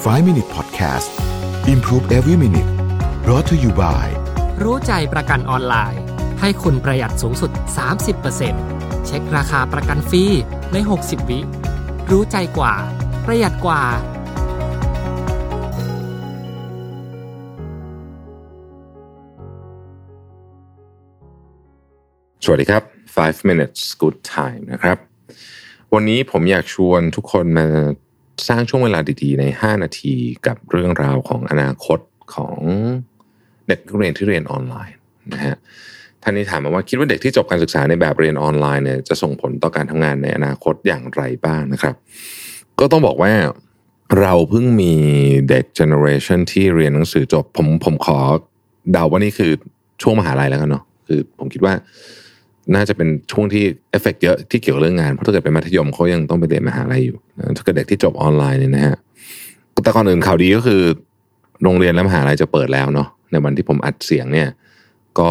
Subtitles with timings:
[0.00, 1.10] 5 Minute Podcast
[1.74, 2.70] Improve Every Minute
[3.24, 4.06] brought to you by
[4.62, 6.02] รู้ใจประกันออนไลน์
[6.40, 7.50] ให้คุณประหยัดสูงสุด
[8.28, 10.24] 30%เช็คราคาประกันฟรี
[10.72, 11.40] ใน 60 วิ
[12.10, 12.74] รู้ใจกว่า
[13.26, 13.82] ประหยัดกว่า
[22.44, 22.82] สวัสดีครับ
[23.16, 24.98] 5 minutes good time นะครับ
[25.94, 27.68] วันนี้ผมอยากชวนทุกคนมา
[28.48, 30.14] สร้างช่วงเวลาดีๆ ใน 5 นาที
[30.46, 31.98] กับเรื่องราวของอนาคต
[32.34, 32.58] ของ
[33.68, 34.96] เด็กนักเรียนที่เรียนออนไลน์
[35.32, 35.56] นะฮะ
[36.22, 41.94] ท่านนี้ถามมาว่าคิดว่าเด็กที่จบการศึกษาในแบบเรียนออนไลน์เนี่ยจะส่งผลต่อการทำงานในอนาคตอย่างไรบ้างนะครับ
[42.78, 43.32] ก็ต้องบอกว่า
[44.20, 44.94] เราเพิ่งมี
[45.48, 48.18] เด็กเจเนอเรชันที่เรียนหนังสือจบผมผมขอ
[48.92, 49.52] เดาว่านี่คือ
[50.02, 51.74] ช่วงมหาลัยแล้วกันเนาะคือผมคิดว่า
[52.74, 57.18] น่าจะเป็นช่วงที่เอฟเฟกเยอะที่เกี่ยวกับเรื่องงานเพราะถ้าเกิดเป็นมัธยมเขายังต้องไปเรียนมหาลัยอยู่
[57.56, 58.96] ถ้าเกิดเด็กที่จบออนไลน์เนี่ยนะฮะ
[59.84, 60.82] แต่ก่อนอื่นข่าวดีก็คือ
[61.64, 64.48] โรงเรียนและมหาลัยจะเปิดแล้วเนาะในวันที่ผมอัดเสียงเนี่ย
[65.18, 65.30] ก็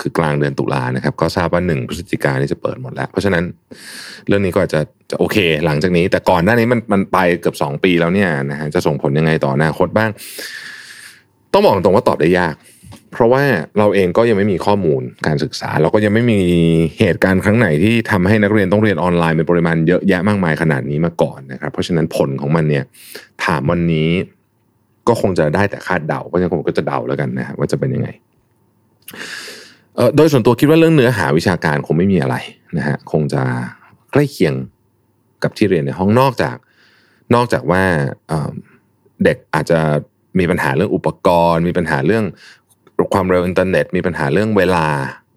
[0.00, 3.44] คือกลางเดือนตุลานะครับ ก็ทราบว่าหนึ่งพฤศจิกายนนี่จะเปิดหมดแล้ว เพราะฉะนั้น
[4.28, 10.10] เรื่องนี้ก็อาจจะจะโอเค หลังจากนี้ แต่ก่อนหน้านี้มันมันไปเกือบสองปีแล้วเนี่ยนะฮะจะส่งผลยังไงต่ออนาคตบ้าง
[11.52, 12.54] ต้องบอกตรงว่าตอบได้ยาก
[13.16, 13.44] เพราะว่า
[13.78, 16.40] เราเองก็ยังไม่มีข้อมูลการศึกษา เราก็ยังไม่มี
[17.00, 22.84] เหตุการณ์ครั้งไหนที่ทำให้นักเรียนต้องเรียนออนไลน์เป็นปริมาณเยอะแยะมากมายขนาดนี้มาก่อนนะครับ เพราะฉะนั้นผลของมันเนี่ย
[23.44, 24.10] ถามวันนี้
[25.08, 28.08] ก็คงจะได้แต่คาดเดาเพราะฉะนั้นผมก็จะเดาแล้วกันนะว่าจะเป็นยังไง
[30.16, 32.36] โดยส่วนตัวคิดว่าเรื่องเนื้อหาวิชาการคงไม่มีอะไร
[32.76, 33.42] นะฮะคงจะ
[34.12, 34.54] ใกล้เคียง
[35.42, 36.56] กับที่เรียนในห้องนอกจาก
[37.34, 37.82] นอกจากว่า
[39.24, 39.78] เด็กอาจจะ
[40.38, 42.24] มีปัญหาเรื่องอุปกรณ์ มีปัญหาเรื่อง
[43.14, 44.86] ความเร็วอินเทอร์เน็ตมีปัญหาเรื่องเวลา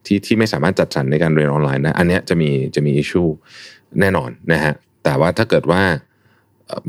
[0.06, 3.24] ที่ที่ไม่สามารถจัดสรรในการเรียนออนไลน์ได้อันนี้จะมีจะมี issue
[4.00, 5.82] แน่นอนนะฮะแต่ว่าถ้าเกิดว่า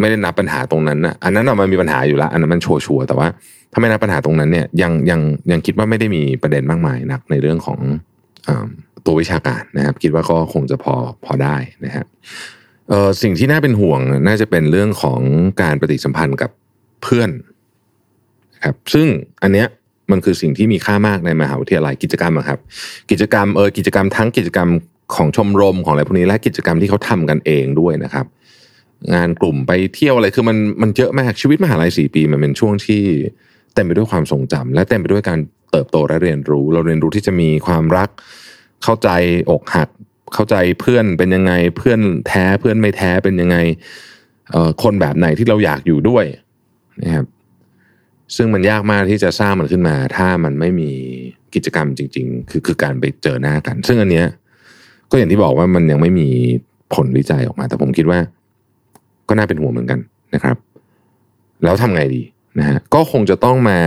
[0.00, 3.28] ไม่ได้นับปัญหาตรงนั้นนะอันนั้นมันมีปัญหาอยู่แล้ว อันนั้นมัน sure ๆแต่ว่า
[3.72, 7.78] ถ้าไม่นับปัญหาตรงนั้นเนี่ยยังยังยังคิดว่าไม่ได้มีประเด็นมากมายนักในเรื่องของ
[8.48, 8.50] อ
[9.06, 12.04] ตัววิชาการนะครับ คิดว่าก็คงจะพอพอได้นะฮะ
[13.22, 15.20] สิ่งที่น่าเป็นห่วงน่าจะเป็นเรื่องของ
[15.62, 16.50] การปฏิสัมพันธ์กับ
[17.02, 17.30] เพื่อน
[18.54, 19.06] นะครับซึ่ง
[19.42, 19.66] อันเนี้ย
[20.12, 22.58] มันคือสิ่งที่มีค่ามากในมหาวิทยาลัยกิจกรรมครับ
[23.10, 24.68] กิจกรรมเออกิจกรรมทั้งกิจกรรม
[25.14, 28.26] ของชมรมของอะไรพวกนี้และกิจกรรมที่เขาทำกันเองด้วยนะครับ
[29.14, 33.02] งานกลุ่มไปเที่ยวอะไรคือมันมันเยอะมากชีวิตมหาลัยสี่ปี มันเป็นช่วงที่
[33.74, 35.38] เต็มไปด้วยความทรงจำและเต็มไปด้วยการ
[35.70, 38.08] เติบโตและเรียนรู้ เราเรียนรู้ที่จะมีความรัก
[38.82, 39.08] เข้าใจ
[39.50, 39.88] อกหัก
[40.34, 43.56] เข้าใจเพื่อนเป็นยังไงเพื่อนแท้เพื่อนไม่แท้เป็นยังไง
[44.82, 46.24] คนแบบไหนที่เราอยากอยู่ด้วย
[47.02, 47.24] นะครับ
[48.36, 50.90] ซึ่งมันยากมากที่จะสร้างมันขึ้นมา ถ้ามันไม่มี
[51.54, 54.26] กิจกรรมจริง ๆ คือคือการไปเจอหน้ากัน ซึ่งอันเนี้ย
[55.10, 56.28] ก็อย่างที่บอกว่ามันยังไม่มี
[56.94, 58.18] ผลวิจัยออกมา แต่ผมคิดว่า
[59.28, 60.00] ก็น่าเป็นห่วงเหมือนกัน
[60.34, 60.56] นะครับ
[61.64, 62.22] แล้วทำไงดี
[62.58, 63.80] นะฮะก็คงจะต้องมา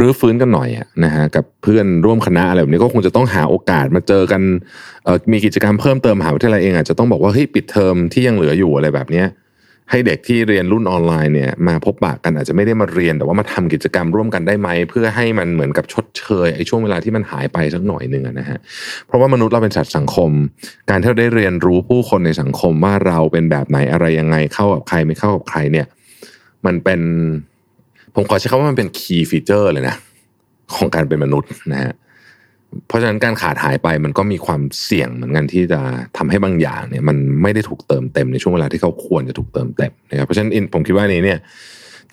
[0.00, 4.42] รื้อฟื้นกันหน่อยอะนะฮะกับเพื่อนร่วมคณะอะไรแบบนี้ก็คงจะต้องหาโอกาสมาเจอกัน
[5.32, 9.26] มีกิจกรรมเพิ่มเติมมหาวิทยาลัยเองอาจจะต้องบอกว่าเฮ้ยปิดเทอมที่ยังเหลืออยู่อะไรแบบเนี้ย
[9.92, 18.58] ให้เด็กที่เรียนรุ่นออนไลน์เนี่ยมาพบปะกันอาจจะไม่ได้มาเรียน แต่ว่ามาทำกิจกรรมร่วมกันได้ไหม เพื่อให้มันเหมือนกับชดเชยไอ้ช่วงเวลาที่มันหายไปสักหน่อยหนึ่งนะฮะ
[19.06, 20.30] เพราะว่ามนุษย์เราเป็นสัตว์สังคม
[20.90, 25.86] การที่เราได้เรียนรู้ผู้คนในสังคมว่าเราเป็นแบบไหนอะไรยังไงเข้ากับใครไม่เข้ากับใครเนี่ย
[26.66, 27.00] มันเป็น
[28.14, 29.96] ผมขอใช้คำว่ามันเป็น key feature เลยนะ
[30.74, 35.80] ของการเป็นมนุษย์นะฮะเเพราะฉะนั้นการขาดหายไปมันก็มีความเสี่ยงเหมือนกันที่จะ
[36.16, 41.38] ทำให้บางอย่างเนี่ย มันไม่ได้ถูกเติมเต็มในช่วงเวลาที่เขาควรจะถูกเติมเต็มนะครับเพราะฉะนั้นผมคิดว่านี้เนี่ย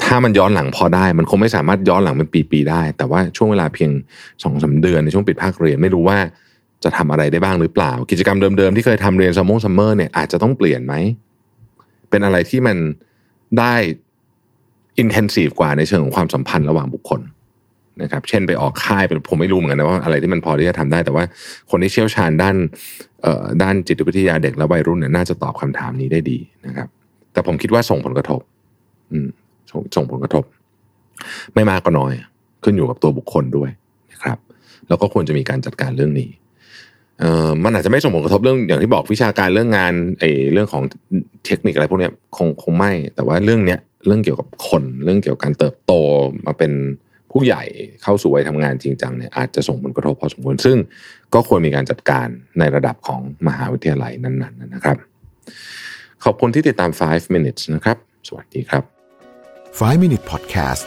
[0.03, 3.91] ถ้ามันย้อนหลังพอได้ มันคงไม่สามารถย้อนหลังเป็นปีๆได้ แต่ว่าช่วงเวลาเพียง
[4.43, 6.17] สองสามเดือนในช่วงปิดภาคเรียนไม่รู้ว่า
[6.83, 10.93] จะทำอะไรได้บ้างหรือเปล่า กิจกรรมเดิมๆที่เคยทำเรียนซัมมง summer เนี่ยอาจจะต้องเปลี่ยนไหม
[12.09, 12.77] เป็นอะไรที่มัน
[13.59, 13.73] ได้
[14.99, 17.21] อินเทนซีฟกว่าในเชิงของความสัมพันธ์ระหว่างบุคคล
[18.01, 21.23] นะครับ เช่นไปออกค่ายเป็นผมไม่รู้เหมือนกันนะว่าอะไรที่มันพอที่จะทำได้ แต่ว่า
[21.71, 22.55] คนที่เชี่ยวชาญด้าน
[23.63, 26.87] ด้านจิตวิทยาเด็กและวัยรุ่นเนี่ยน่าจะตอบคำถามนี้ได้ดีนะครับ
[27.33, 28.41] แต่ผมคิดว่าส่งผลกระทบ
[29.11, 29.27] อืม
[29.71, 30.43] ส่งส่งผลกระทบ
[31.55, 32.11] ไม่มากก็น้อย
[32.63, 33.69] ขึ้นอยู่กับตัวบุคคลด้วย
[34.11, 34.37] นะครับ
[34.87, 36.29] แล้วก็ควรจะมีการจัดการเรื่องนี้
[37.19, 40.83] เออมันอาจจะไม่ส่งผลกระทบเรื่องอย่างที่บอกวิชาการเรื่องงานไอ้เรื่องของ
[41.45, 45.93] เทคนิคอะไรพวกเนี้ยคงคงไม่ แต่ว่าเรื่องเนี้ยเรื่องเกี่ยวกับคน เรื่องเกี่ยวกับการเติบโต
[46.45, 46.71] มาเป็น
[47.31, 47.63] ผู้ใหญ่
[48.03, 50.77] เข้าสู่วัยทำงานจริงจังเนี่ยอาจจะส่งผลกระทบพอสมควรซึ่ง
[51.33, 52.27] ก็ควรมีการจัดการ
[52.59, 54.97] ในระดับของมหาวิทยาลัยนั้นๆนะครับ
[56.23, 57.97] ขอบคุณที่ติดตาม 5 minutes นะครับ
[58.27, 58.83] สวัสดีครับ
[59.79, 60.83] 5 Minute Podcast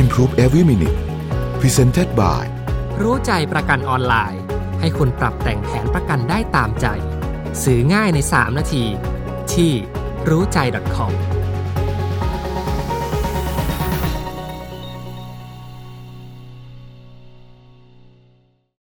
[0.00, 0.98] Improve Every Minute
[1.60, 2.44] Presented by
[3.02, 4.42] รู้ใจประกันออนไลน์
[4.80, 6.86] ให้คุณปรับแต่งแผนประกันได้ตามใจ
[7.62, 8.84] ซื้อง่ายใน 3 นาที
[9.52, 9.72] ที่
[10.28, 10.58] รู้ใจ
[10.96, 11.12] .com